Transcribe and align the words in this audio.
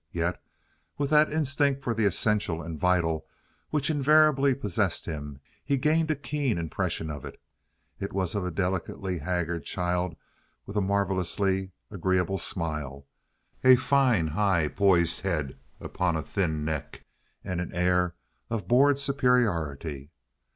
Yet, 0.11 0.41
with 0.97 1.11
that 1.11 1.31
instinct 1.31 1.83
for 1.83 1.93
the 1.93 2.05
essential 2.05 2.59
and 2.63 2.79
vital 2.79 3.27
which 3.69 3.91
invariably 3.91 4.55
possessed 4.55 5.05
him, 5.05 5.39
he 5.63 5.77
gained 5.77 6.09
a 6.09 6.15
keen 6.15 6.57
impression 6.57 7.11
of 7.11 7.23
it. 7.23 7.39
It 7.99 8.11
was 8.11 8.33
of 8.33 8.43
a 8.43 8.49
delicately 8.49 9.19
haggard 9.19 9.63
child 9.63 10.15
with 10.65 10.75
a 10.75 10.81
marvelously 10.81 11.73
agreeable 11.91 12.39
smile, 12.39 13.05
a 13.63 13.75
fine, 13.75 14.25
high 14.29 14.69
poised 14.69 15.21
head 15.21 15.59
upon 15.79 16.15
a 16.15 16.23
thin 16.23 16.65
neck, 16.65 17.05
and 17.43 17.61
an 17.61 17.71
air 17.71 18.15
of 18.49 18.67
bored 18.67 18.97
superiority. 18.97 20.09